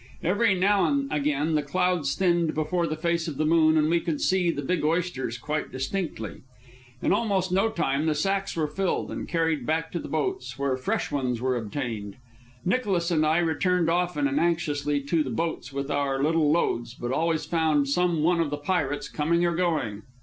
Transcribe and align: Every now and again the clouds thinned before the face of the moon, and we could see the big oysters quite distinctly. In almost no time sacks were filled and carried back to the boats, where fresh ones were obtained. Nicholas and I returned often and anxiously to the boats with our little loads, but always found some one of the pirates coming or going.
Every 0.23 0.55
now 0.55 0.85
and 0.85 1.13
again 1.13 1.53
the 1.53 1.61
clouds 1.61 2.15
thinned 2.15 2.55
before 2.55 2.87
the 2.87 2.95
face 2.95 3.27
of 3.27 3.37
the 3.37 3.45
moon, 3.45 3.77
and 3.77 3.87
we 3.87 3.99
could 3.99 4.19
see 4.19 4.49
the 4.49 4.63
big 4.63 4.83
oysters 4.83 5.37
quite 5.37 5.71
distinctly. 5.71 6.41
In 7.03 7.13
almost 7.13 7.51
no 7.51 7.69
time 7.69 8.11
sacks 8.15 8.55
were 8.55 8.65
filled 8.65 9.11
and 9.11 9.27
carried 9.29 9.63
back 9.63 9.91
to 9.91 9.99
the 9.99 10.07
boats, 10.07 10.57
where 10.57 10.75
fresh 10.75 11.11
ones 11.11 11.39
were 11.39 11.55
obtained. 11.55 12.15
Nicholas 12.65 13.11
and 13.11 13.23
I 13.23 13.37
returned 13.37 13.91
often 13.91 14.27
and 14.27 14.39
anxiously 14.39 15.01
to 15.01 15.21
the 15.21 15.29
boats 15.29 15.71
with 15.71 15.91
our 15.91 16.23
little 16.23 16.49
loads, 16.51 16.95
but 16.95 17.11
always 17.11 17.45
found 17.45 17.87
some 17.87 18.23
one 18.23 18.39
of 18.39 18.49
the 18.49 18.57
pirates 18.57 19.07
coming 19.07 19.45
or 19.45 19.53
going. 19.53 20.01